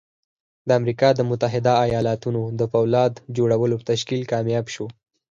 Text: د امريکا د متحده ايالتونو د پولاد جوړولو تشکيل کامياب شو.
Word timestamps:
د 0.67 0.69
امريکا 0.79 1.09
د 1.15 1.21
متحده 1.29 1.73
ايالتونو 1.85 2.41
د 2.59 2.61
پولاد 2.73 3.13
جوړولو 3.37 3.77
تشکيل 3.89 4.21
کامياب 4.31 4.65
شو. 4.73 4.85